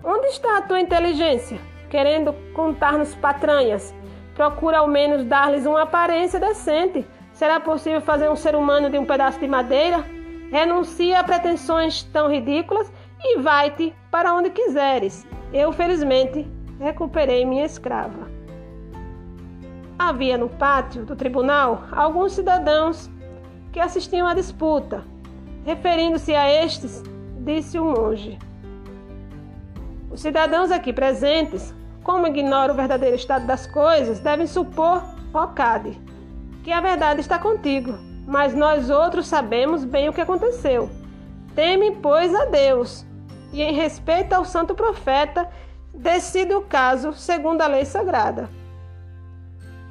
Onde 0.04 0.28
está 0.28 0.58
a 0.58 0.62
tua 0.62 0.80
inteligência? 0.80 1.60
Querendo 1.90 2.34
contar-nos 2.54 3.14
patranhas, 3.16 3.94
procura 4.36 4.80
ao 4.80 4.88
menos 4.88 5.24
dar-lhes 5.26 5.66
uma 5.66 5.84
aparência 5.84 6.40
decente 6.40 7.06
Será 7.34 7.60
possível 7.60 8.00
fazer 8.00 8.30
um 8.30 8.36
ser 8.36 8.56
humano 8.56 8.90
de 8.90 8.98
um 8.98 9.06
pedaço 9.06 9.40
de 9.40 9.48
madeira? 9.48 10.06
Renuncia 10.52 11.20
a 11.20 11.24
pretensões 11.24 12.04
tão 12.04 12.32
ridículas 12.32 12.92
e 13.20 13.40
vai-te 13.40 13.94
para 14.12 14.34
onde 14.34 14.52
quiseres. 14.52 15.28
Eu, 15.52 15.72
felizmente, 15.72 16.48
recuperei 16.80 17.44
minha 17.44 17.66
escrava. 17.66 18.33
Havia 20.06 20.38
no 20.38 20.50
pátio 20.50 21.06
do 21.06 21.16
tribunal 21.16 21.86
alguns 21.90 22.34
cidadãos 22.34 23.10
que 23.72 23.80
assistiam 23.80 24.28
à 24.28 24.34
disputa. 24.34 25.02
Referindo-se 25.64 26.36
a 26.36 26.66
estes, 26.66 27.02
disse 27.38 27.80
o 27.80 27.86
monge: 27.86 28.38
Os 30.12 30.20
cidadãos 30.20 30.72
aqui 30.72 30.92
presentes, 30.92 31.74
como 32.04 32.28
ignoram 32.28 32.74
o 32.74 32.78
verdadeiro 32.78 33.16
estado 33.16 33.48
das 33.48 33.66
coisas, 33.66 34.20
devem 34.20 34.46
supor, 34.46 35.02
ó 35.34 35.48
Cade, 35.48 35.98
que 36.66 36.72
a 36.74 36.82
verdade 36.82 37.22
está 37.22 37.40
contigo, 37.40 37.98
mas 38.28 38.54
nós 38.54 38.90
outros 38.90 39.26
sabemos 39.26 39.86
bem 39.86 40.10
o 40.10 40.14
que 40.14 40.20
aconteceu. 40.20 40.90
Teme, 41.56 41.92
pois, 42.02 42.36
a 42.36 42.44
Deus, 42.44 43.06
e 43.54 43.62
em 43.62 43.74
respeito 43.74 44.34
ao 44.34 44.44
santo 44.44 44.76
profeta, 44.76 45.50
decide 45.94 46.54
o 46.54 46.62
caso 46.62 47.14
segundo 47.14 47.62
a 47.62 47.68
lei 47.68 47.86
sagrada. 47.86 48.50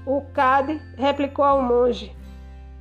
O 0.06 0.22
Cade 0.32 0.80
replicou 0.96 1.44
ao 1.44 1.62
monge. 1.62 2.16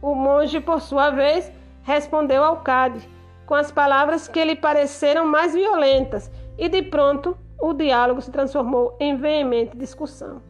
O 0.02 0.16
monge, 0.16 0.60
por 0.60 0.82
sua 0.82 1.12
vez, 1.12 1.52
respondeu 1.84 2.44
ao 2.44 2.58
Cade, 2.58 3.08
com 3.46 3.54
as 3.54 3.72
palavras 3.72 4.28
que 4.28 4.44
lhe 4.44 4.56
pareceram 4.56 5.26
mais 5.26 5.54
violentas, 5.54 6.32
e 6.58 6.68
de 6.68 6.82
pronto 6.82 7.38
o 7.60 7.74
diálogo 7.74 8.22
se 8.22 8.32
transformou 8.32 8.96
em 9.00 9.16
veemente 9.16 9.78
discussão. 9.78 10.42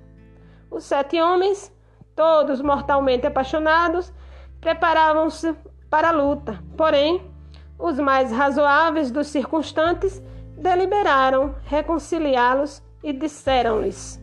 Os 0.70 0.86
sete 0.86 1.20
homens 1.22 1.74
Todos 2.16 2.62
mortalmente 2.62 3.26
apaixonados, 3.26 4.14
preparavam-se 4.60 5.56
para 5.90 6.10
a 6.10 6.12
luta. 6.12 6.62
Porém, 6.78 7.20
os 7.80 7.98
mais 7.98 8.32
razoáveis 8.32 9.10
dos 9.10 9.26
circunstantes 9.26 10.22
deliberaram 10.56 11.56
reconciliá-los 11.64 12.84
e 13.04 13.14
disseram-lhes: 13.14 14.21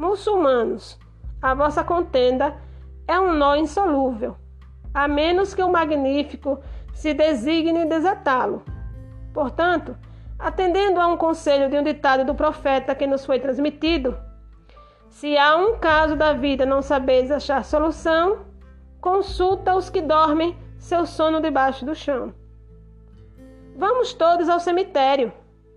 Muçulmanos, 0.00 0.98
a 1.42 1.52
vossa 1.52 1.84
contenda 1.84 2.56
é 3.06 3.20
um 3.20 3.34
nó 3.34 3.54
insolúvel, 3.54 4.34
a 4.94 5.06
menos 5.06 5.52
que 5.52 5.62
o 5.62 5.70
magnífico 5.70 6.58
se 6.94 7.12
designe 7.12 7.84
desatá-lo. 7.84 8.62
Portanto, 9.34 9.94
atendendo 10.38 10.98
a 10.98 11.06
um 11.06 11.18
conselho 11.18 11.68
de 11.68 11.76
um 11.76 11.82
ditado 11.82 12.24
do 12.24 12.34
profeta 12.34 12.94
que 12.94 13.06
nos 13.06 13.26
foi 13.26 13.38
transmitido, 13.40 14.18
se 15.10 15.36
há 15.36 15.54
um 15.58 15.78
caso 15.78 16.16
da 16.16 16.32
vida 16.32 16.64
não 16.64 16.80
sabeis 16.80 17.30
achar 17.30 17.62
solução, 17.62 18.46
consulta 19.02 19.74
os 19.74 19.90
que 19.90 20.00
dormem 20.00 20.56
seu 20.78 21.04
sono 21.04 21.42
debaixo 21.42 21.84
do 21.84 21.94
chão. 21.94 22.32
Vamos 23.76 24.14
todos 24.14 24.48
ao 24.48 24.60
cemitério. 24.60 25.30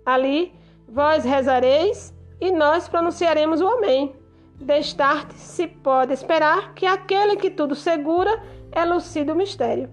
Ali 0.05 0.57
vós 0.87 1.25
rezareis 1.25 2.12
e 2.43 2.51
nós 2.51 2.89
pronunciaremos 2.89 3.61
o 3.61 3.67
Amém. 3.69 4.13
Destarte 4.59 5.33
se 5.35 5.65
pode 5.65 6.11
esperar 6.11 6.73
que 6.73 6.85
aquele 6.85 7.37
que 7.37 7.49
tudo 7.49 7.73
segura 7.73 8.43
elucida 8.75 9.31
o 9.31 9.35
mistério. 9.35 9.89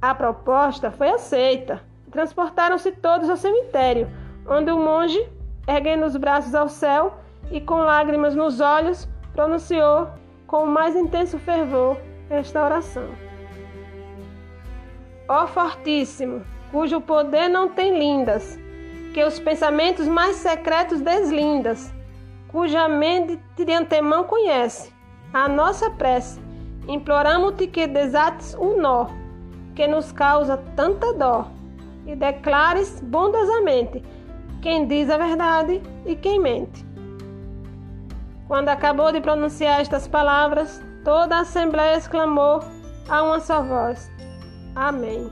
A 0.00 0.14
proposta 0.14 0.92
foi 0.92 1.08
aceita. 1.08 1.82
Transportaram-se 2.12 2.92
todos 2.92 3.28
ao 3.28 3.36
cemitério, 3.36 4.08
onde 4.48 4.70
o 4.70 4.78
monge 4.78 5.28
erguendo 5.66 6.06
os 6.06 6.16
braços 6.16 6.54
ao 6.54 6.68
céu 6.68 7.18
e 7.50 7.60
com 7.60 7.78
lágrimas 7.78 8.36
nos 8.36 8.60
olhos, 8.60 9.08
pronunciou 9.32 10.08
com 10.46 10.62
o 10.62 10.68
mais 10.68 10.94
intenso 10.94 11.36
fervor 11.36 11.96
esta 12.30 12.64
oração: 12.64 13.08
Ó 15.28 15.48
Fortíssimo, 15.48 16.44
cujo 16.70 17.00
poder 17.00 17.48
não 17.48 17.68
tem 17.68 17.98
lindas, 17.98 18.56
que 19.16 19.24
os 19.24 19.38
pensamentos 19.38 20.06
mais 20.06 20.36
secretos 20.36 21.00
deslindas, 21.00 21.90
cuja 22.48 22.86
mente 22.86 23.40
de 23.56 23.72
antemão 23.72 24.24
conhece, 24.24 24.92
a 25.32 25.48
nossa 25.48 25.88
prece, 25.88 26.38
imploramos-te 26.86 27.66
que 27.66 27.86
desates 27.86 28.52
o 28.58 28.78
nó 28.78 29.06
que 29.74 29.86
nos 29.86 30.12
causa 30.12 30.58
tanta 30.76 31.14
dó 31.14 31.48
e 32.04 32.14
declares 32.14 33.00
bondosamente 33.00 34.04
quem 34.60 34.86
diz 34.86 35.08
a 35.08 35.16
verdade 35.16 35.80
e 36.04 36.14
quem 36.14 36.38
mente. 36.38 36.84
Quando 38.46 38.68
acabou 38.68 39.12
de 39.12 39.22
pronunciar 39.22 39.80
estas 39.80 40.06
palavras, 40.06 40.84
toda 41.02 41.36
a 41.36 41.40
assembleia 41.40 41.96
exclamou 41.96 42.60
a 43.08 43.22
uma 43.22 43.40
só 43.40 43.62
voz: 43.62 44.12
Amém. 44.74 45.30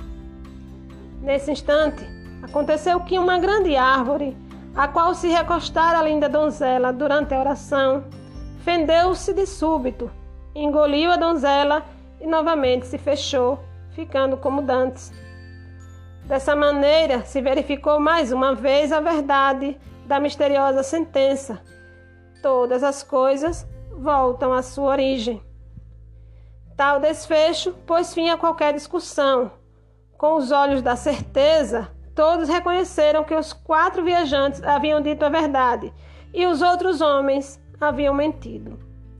Nesse 1.20 1.52
instante, 1.52 2.13
aconteceu 2.44 3.00
que 3.00 3.18
uma 3.18 3.38
grande 3.38 3.74
árvore, 3.74 4.36
a 4.76 4.86
qual 4.86 5.14
se 5.14 5.28
recostara 5.28 5.98
a 5.98 6.02
linda 6.02 6.28
donzela 6.28 6.92
durante 6.92 7.34
a 7.34 7.40
oração, 7.40 8.04
fendeu-se 8.58 9.32
de 9.32 9.46
súbito, 9.46 10.10
engoliu 10.54 11.10
a 11.10 11.16
donzela 11.16 11.84
e 12.20 12.26
novamente 12.26 12.86
se 12.86 12.98
fechou, 12.98 13.58
ficando 13.90 14.36
como 14.36 14.62
dantes. 14.62 15.12
Dessa 16.26 16.54
maneira, 16.54 17.24
se 17.24 17.40
verificou 17.40 17.98
mais 18.00 18.32
uma 18.32 18.54
vez 18.54 18.92
a 18.92 19.00
verdade 19.00 19.78
da 20.06 20.20
misteriosa 20.20 20.82
sentença. 20.82 21.60
Todas 22.42 22.82
as 22.82 23.02
coisas 23.02 23.66
voltam 23.90 24.52
à 24.52 24.62
sua 24.62 24.90
origem. 24.90 25.42
Tal 26.76 26.98
desfecho 26.98 27.72
pôs 27.86 28.12
fim 28.12 28.30
a 28.30 28.36
qualquer 28.36 28.72
discussão. 28.72 29.52
Com 30.18 30.36
os 30.36 30.50
olhos 30.50 30.82
da 30.82 30.96
certeza, 30.96 31.93
todos 32.14 32.48
reconheceram 32.48 33.24
que 33.24 33.34
os 33.34 33.52
quatro 33.52 34.04
viajantes 34.04 34.62
haviam 34.62 35.00
dito 35.00 35.24
a 35.24 35.28
verdade 35.28 35.92
e 36.32 36.46
os 36.46 36.62
outros 36.62 37.00
homens 37.00 37.60
haviam 37.80 38.14
mentido. 38.14 38.78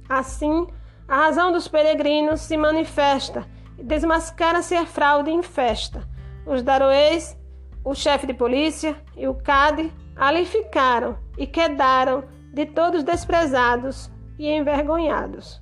Assim, 0.08 0.66
a 1.08 1.16
razão 1.16 1.52
dos 1.52 1.68
peregrinos 1.68 2.40
se 2.40 2.56
manifesta 2.56 3.46
e 3.78 3.82
desmascara-se 3.82 4.74
a 4.74 4.86
fraude 4.86 5.30
em 5.30 5.42
festa. 5.42 6.08
Os 6.46 6.62
daroês, 6.62 7.36
o 7.84 7.94
chefe 7.94 8.26
de 8.26 8.34
polícia 8.34 8.96
e 9.16 9.26
o 9.26 9.34
cade 9.34 9.92
ali 10.16 10.44
ficaram 10.44 11.18
e 11.36 11.46
quedaram 11.46 12.24
de 12.52 12.66
todos 12.66 13.02
desprezados 13.02 14.10
e 14.38 14.48
envergonhados. 14.48 15.60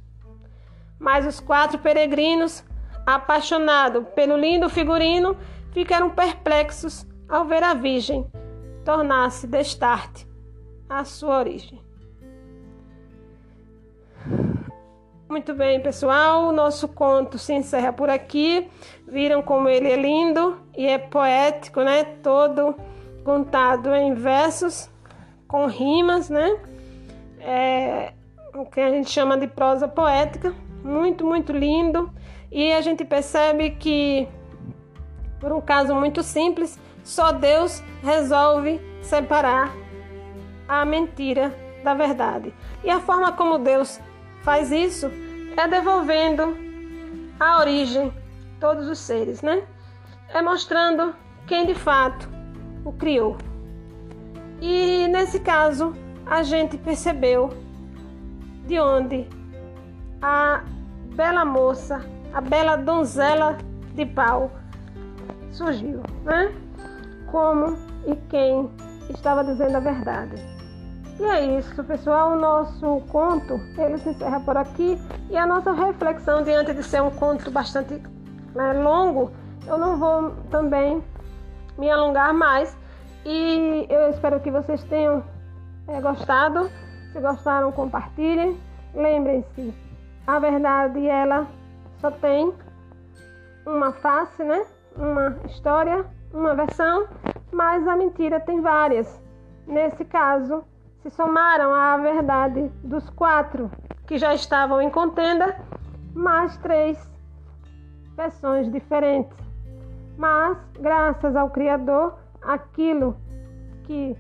Mas 0.99 1.27
os 1.27 1.41
quatro 1.41 1.79
peregrinos, 1.79 2.65
apaixonados 3.07 4.05
pelo 4.15 4.37
lindo 4.37 4.69
figurino, 4.69 5.37
ficaram 5.73 6.11
perplexos 6.11 7.07
ao 7.33 7.47
ver 7.47 7.65
a 7.65 7.73
Virgem 7.73 8.27
tornar-se 8.85 9.47
destarte 9.47 10.29
à 10.87 11.03
sua 11.03 11.39
origem. 11.39 11.81
Muito 15.31 15.55
bem, 15.55 15.81
pessoal, 15.81 16.49
o 16.49 16.53
nosso 16.53 16.87
conto 16.87 17.39
se 17.39 17.55
encerra 17.55 17.91
por 17.91 18.11
aqui. 18.11 18.69
Viram 19.09 19.41
como 19.41 19.67
ele 19.67 19.91
é 19.91 19.97
lindo 19.97 20.59
e 20.77 20.87
é 20.87 20.99
poético, 20.99 21.81
né? 21.81 22.05
Todo 22.23 22.77
contado 23.25 23.95
em 23.95 24.13
versos 24.13 24.91
com 25.49 25.67
rimas, 25.67 26.29
né? 26.29 26.61
É 27.41 28.13
o 28.55 28.67
que 28.67 28.79
a 28.79 28.91
gente 28.91 29.09
chama 29.09 29.39
de 29.39 29.47
prosa 29.47 29.89
poética. 29.89 30.55
Muito, 30.85 31.25
muito 31.25 31.51
lindo. 31.51 32.13
E 32.51 32.71
a 32.75 32.83
gente 32.83 33.07
percebe 33.07 33.71
que, 33.71 34.29
por 35.41 35.51
um 35.51 35.63
caso 35.63 35.95
muito 35.95 36.23
simples, 36.23 36.79
só 37.05 37.33
Deus 37.33 37.83
resolve 38.03 38.81
separar 39.03 39.73
a 40.69 40.85
mentira 40.85 41.55
da 41.83 41.95
verdade. 41.95 42.55
E 42.85 42.91
a 42.91 43.01
forma 43.01 43.33
como 43.33 43.59
Deus 43.59 44.01
faz 44.43 44.71
isso 44.71 45.11
é 45.57 45.69
devolvendo 45.69 46.57
a 47.39 47.59
origem 47.59 48.13
todos 48.61 48.89
os 48.89 48.99
seres, 48.99 49.43
né? 49.43 49.63
É 50.29 50.41
mostrando 50.41 51.15
quem 51.47 51.67
de 51.67 51.75
fato 51.75 52.29
o 52.85 52.93
criou. 52.93 53.37
E 54.61 55.09
nesse 55.09 55.41
caso, 55.41 55.93
a 56.25 56.43
gente 56.43 56.79
percebeu 56.79 57.51
de 58.67 58.79
onde 58.79 59.27
a 60.21 60.63
bela 61.15 61.45
moça, 61.45 62.01
a 62.33 62.41
bela 62.41 62.77
donzela 62.77 63.59
de 63.95 64.07
pau 64.07 64.51
surgiu, 65.51 66.01
né? 66.25 66.55
Como 67.33 67.79
e 68.07 68.15
quem 68.29 68.71
estava 69.09 69.43
dizendo 69.43 69.77
a 69.77 69.81
verdade. 69.81 70.37
E 71.19 71.25
é 71.25 71.59
isso, 71.59 71.83
pessoal. 71.83 72.33
O 72.33 72.37
nosso 72.37 73.01
conto 73.11 73.55
ele 73.79 73.99
se 73.99 74.11
encerra 74.11 74.39
por 74.41 74.57
aqui 74.57 74.99
e 75.31 75.37
a 75.37 75.47
nossa 75.47 75.73
reflexão 75.73 76.45
diante 76.45 76.75
de 76.75 76.83
ser 76.83 77.03
um 77.03 77.11
conto 77.11 77.51
bastante 77.51 78.01
né, 78.55 78.75
longo, 78.75 79.31
eu 79.67 79.79
não 79.79 79.99
vou 79.99 80.31
também 80.51 81.03
me 81.79 81.91
alongar 81.91 82.35
mais. 82.35 82.77
E 83.25 83.87
eu 83.89 84.11
espero 84.11 84.41
que 84.41 84.51
vocês 84.51 84.83
tenham 84.85 85.25
é, 85.89 86.01
gostado. 86.01 86.71
Se 87.13 87.21
gostaram, 87.21 87.73
compartilhem. 87.73 88.59
Lembrem-se, 88.95 89.73
a 90.27 90.39
verdade 90.39 91.07
ela 91.07 91.47
só 91.99 92.11
tem 92.11 92.53
uma 93.67 93.93
face, 93.93 94.43
né? 94.43 94.67
Uma 94.97 95.37
história, 95.47 96.05
uma 96.33 96.55
versão, 96.55 97.07
mas 97.53 97.87
a 97.87 97.97
mentira 97.97 98.41
tem 98.41 98.61
várias. 98.61 99.21
Nesse 99.67 100.05
caso, 100.05 100.65
se 101.03 101.11
somaram 101.11 101.75
à 101.75 101.97
verdade 101.97 102.71
dos 102.83 103.09
quatro 103.11 103.71
que 104.07 104.19
já 104.19 104.35
estavam 104.35 104.81
em 104.81 104.91
contenda, 104.91 105.57
mais 106.15 106.57
três 106.59 106.99
versões 108.17 108.71
diferentes. 108.71 109.37
Mas, 110.17 110.59
graças 110.79 111.35
ao 111.35 111.51
Criador, 111.51 112.19
aquilo 112.43 113.17
que 113.85 114.17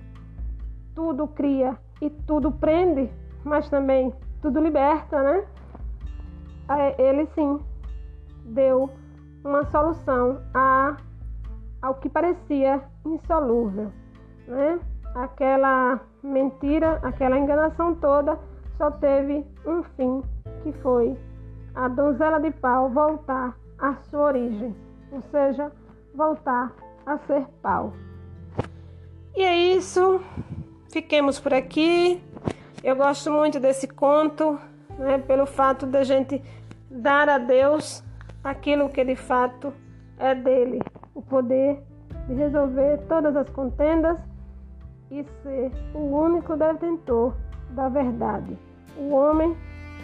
tudo 0.94 1.28
cria 1.28 1.76
e 2.00 2.10
tudo 2.10 2.50
prende, 2.50 3.10
mas 3.44 3.68
também 3.68 4.12
tudo 4.40 4.60
liberta, 4.60 5.22
né? 5.22 5.44
Ele 6.98 7.26
sim 7.34 7.60
deu 8.44 8.90
uma 9.44 9.64
solução 9.66 10.40
a, 10.54 10.96
ao 11.82 11.94
que 11.96 12.08
parecia 12.08 12.82
insolúvel, 13.04 13.92
né? 14.46 14.78
aquela 15.14 16.00
mentira, 16.22 17.00
aquela 17.02 17.38
enganação 17.38 17.94
toda 17.94 18.38
só 18.78 18.90
teve 18.90 19.44
um 19.66 19.82
fim, 19.96 20.22
que 20.62 20.72
foi 20.80 21.16
a 21.74 21.88
donzela 21.88 22.40
de 22.40 22.50
pau 22.50 22.88
voltar 22.88 23.56
à 23.78 23.94
sua 24.08 24.20
origem, 24.26 24.74
ou 25.10 25.22
seja, 25.30 25.70
voltar 26.14 26.72
a 27.04 27.18
ser 27.18 27.44
pau. 27.60 27.92
E 29.34 29.42
é 29.42 29.56
isso, 29.56 30.20
fiquemos 30.90 31.40
por 31.40 31.52
aqui. 31.54 32.22
Eu 32.84 32.96
gosto 32.96 33.30
muito 33.30 33.58
desse 33.60 33.88
conto, 33.88 34.58
né, 34.98 35.18
pelo 35.18 35.46
fato 35.46 35.86
da 35.86 36.04
gente 36.04 36.42
dar 36.90 37.28
a 37.28 37.38
Deus 37.38 38.04
aquilo 38.42 38.88
que 38.88 39.04
de 39.04 39.16
fato 39.16 39.72
é 40.18 40.34
dele, 40.34 40.80
o 41.14 41.22
poder 41.22 41.82
de 42.26 42.34
resolver 42.34 42.98
todas 43.08 43.36
as 43.36 43.48
contendas 43.50 44.18
e 45.10 45.24
ser 45.42 45.70
o 45.94 45.98
único 45.98 46.56
detentor 46.56 47.34
da 47.70 47.88
verdade. 47.88 48.56
O 48.96 49.10
homem, 49.12 49.56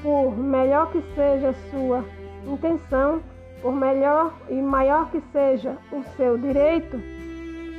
por 0.02 0.36
melhor 0.36 0.90
que 0.90 1.02
seja 1.14 1.54
sua 1.70 2.04
intenção, 2.46 3.20
por 3.62 3.74
melhor 3.74 4.32
e 4.48 4.54
maior 4.54 5.10
que 5.10 5.20
seja 5.32 5.76
o 5.92 6.02
seu 6.16 6.38
direito 6.38 7.00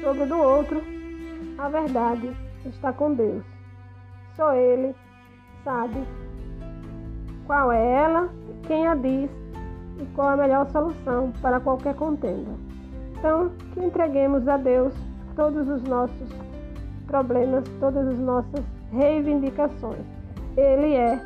sobre 0.01 0.23
o 0.23 0.27
do 0.27 0.37
outro, 0.37 0.81
a 1.57 1.69
verdade 1.69 2.35
está 2.65 2.91
com 2.91 3.13
Deus. 3.13 3.43
Só 4.35 4.53
Ele 4.53 4.95
sabe 5.63 6.03
qual 7.45 7.71
é 7.71 8.03
ela, 8.03 8.29
quem 8.67 8.87
a 8.87 8.95
diz 8.95 9.29
e 9.99 10.05
qual 10.15 10.29
a 10.29 10.37
melhor 10.37 10.69
solução 10.69 11.31
para 11.41 11.59
qualquer 11.59 11.95
contenda. 11.95 12.68
Então, 13.19 13.51
que 13.73 13.81
entreguemos 13.81 14.47
a 14.47 14.55
Deus 14.55 14.93
todos 15.35 15.67
os 15.67 15.83
nossos 15.83 16.29
problemas, 17.05 17.65
todas 17.79 18.07
as 18.07 18.17
nossas 18.17 18.63
reivindicações. 18.93 20.05
Ele 20.55 20.95
é 20.95 21.21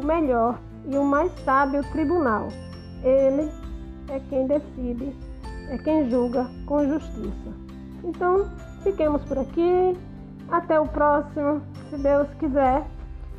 o 0.00 0.04
melhor 0.04 0.58
e 0.86 0.96
o 0.96 1.04
mais 1.04 1.30
sábio 1.44 1.82
tribunal. 1.92 2.48
Ele 3.02 3.50
é 4.08 4.18
quem 4.30 4.46
decide, 4.46 5.14
é 5.68 5.76
quem 5.76 6.08
julga 6.08 6.46
com 6.64 6.88
justiça. 6.88 7.52
Então, 8.02 8.48
fiquemos 8.82 9.22
por 9.24 9.38
aqui. 9.38 9.96
Até 10.50 10.78
o 10.78 10.86
próximo, 10.86 11.60
se 11.90 11.98
Deus 11.98 12.28
quiser. 12.38 12.82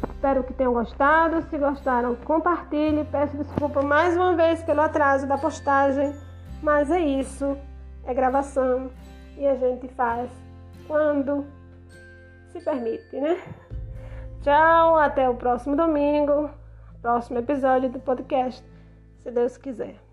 Espero 0.10 0.44
que 0.44 0.54
tenham 0.54 0.74
gostado. 0.74 1.42
Se 1.50 1.58
gostaram, 1.58 2.16
compartilhe. 2.26 3.06
Peço 3.06 3.38
desculpa 3.38 3.82
mais 3.82 4.16
uma 4.16 4.36
vez 4.36 4.62
pelo 4.64 4.82
atraso 4.82 5.28
da 5.28 5.38
postagem, 5.38 6.14
mas 6.66 6.90
é 6.90 7.00
isso. 7.00 7.56
É 8.06 8.14
gravação 8.14 8.90
e 9.38 9.46
a 9.46 9.56
gente 9.56 9.88
faz 9.90 10.32
quando 10.88 11.46
se 12.52 12.60
permite, 12.60 13.16
né? 13.20 13.40
Tchau, 14.42 14.98
até 14.98 15.30
o 15.30 15.36
próximo 15.36 15.76
domingo, 15.76 16.50
próximo 17.02 17.40
episódio 17.40 17.90
do 17.90 18.00
podcast, 18.00 18.64
se 19.20 19.32
Deus 19.32 19.58
quiser. 19.58 20.05